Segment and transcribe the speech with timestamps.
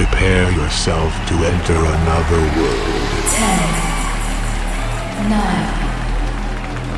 [0.00, 3.04] Prepare yourself to enter another world.
[3.36, 3.68] Ten,
[5.28, 5.68] nine,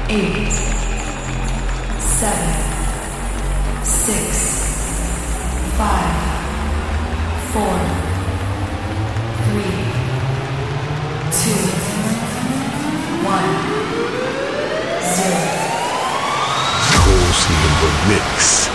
[0.08, 0.52] eight,
[1.98, 2.54] seven,
[3.82, 4.30] six,
[5.76, 6.14] five,
[7.50, 7.76] four,
[9.50, 9.82] three,
[11.42, 11.64] two,
[13.26, 13.52] one,
[15.10, 15.42] zero.
[17.02, 17.34] Cold
[17.82, 18.68] the mix.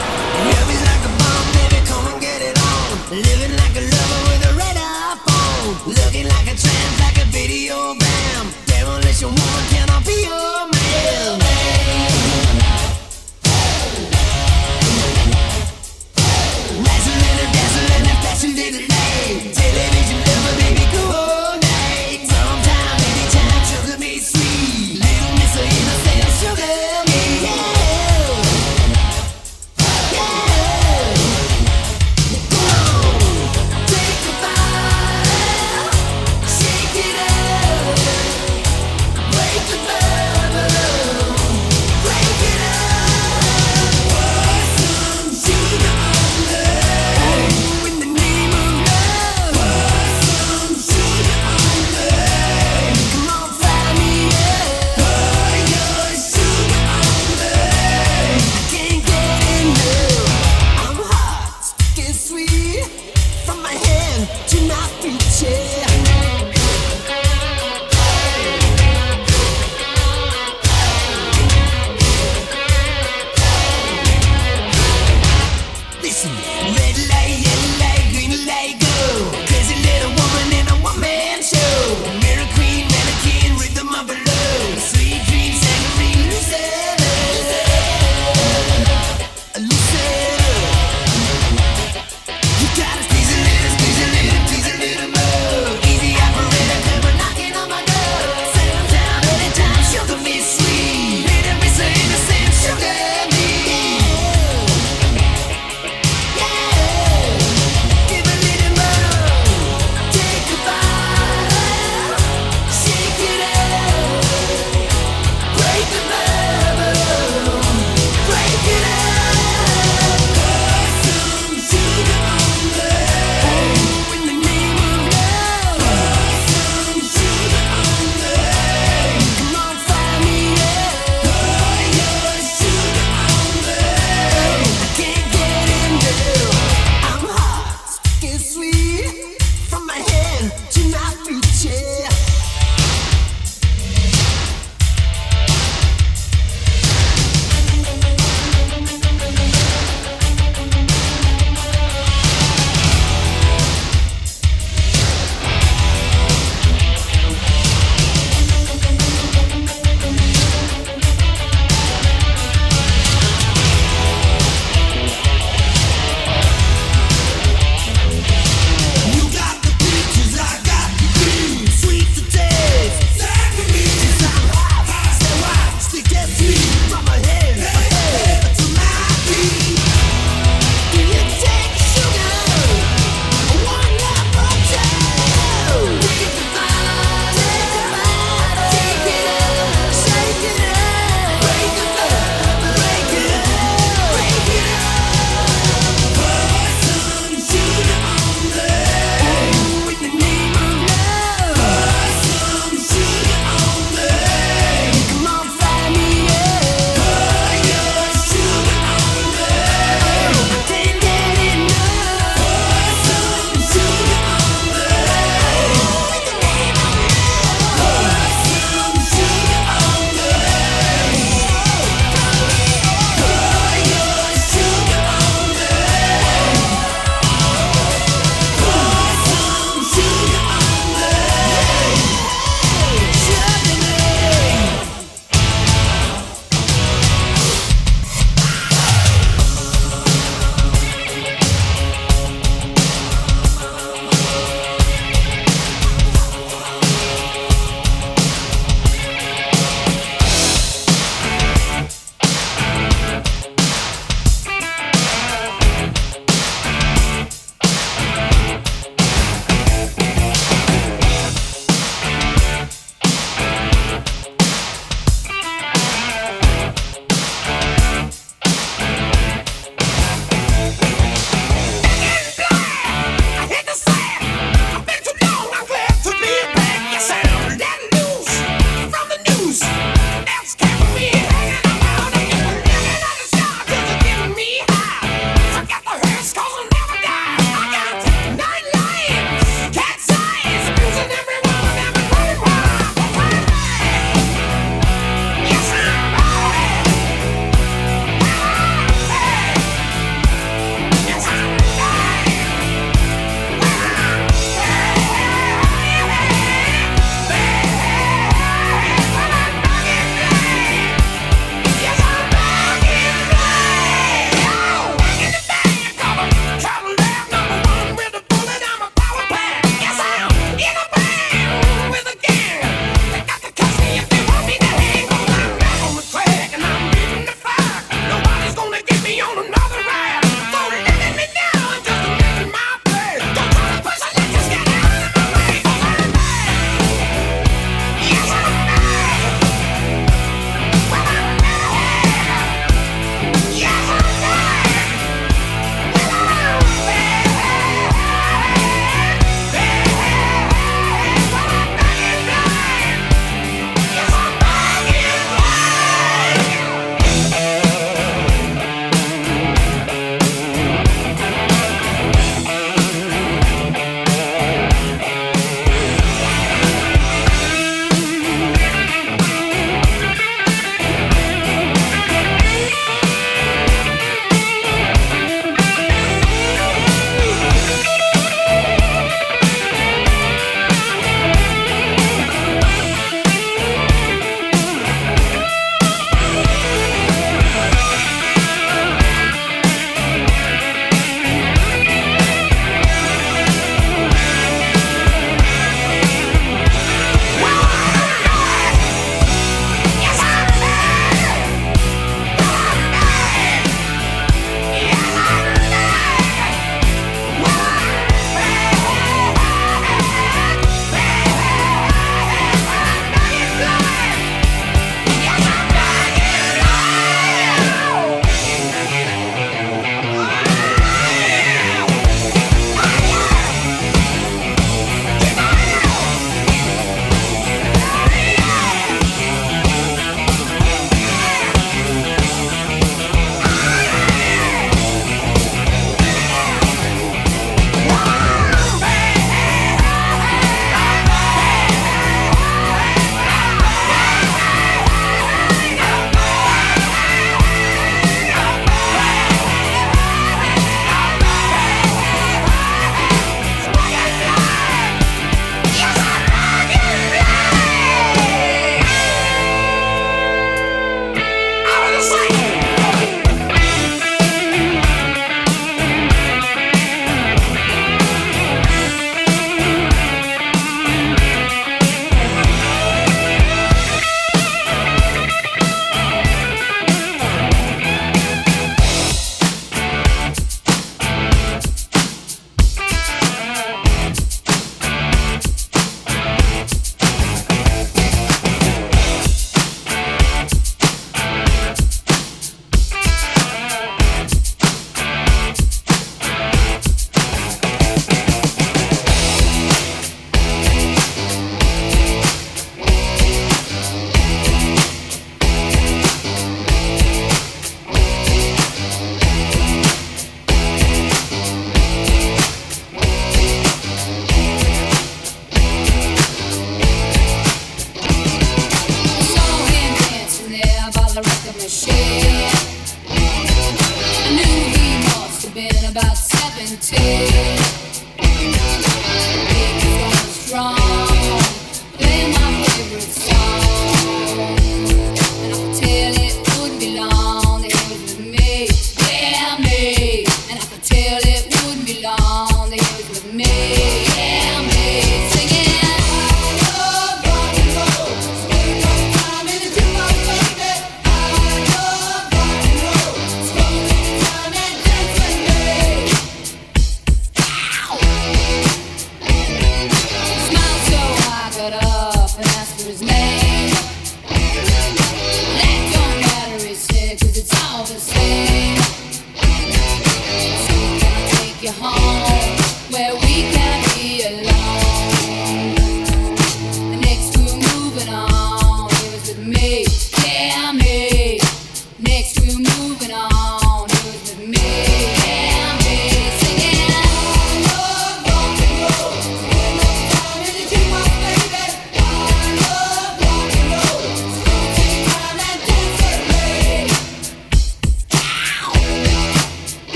[0.84, 3.37] Like a bomb, baby, come and get it on.
[5.88, 6.17] Look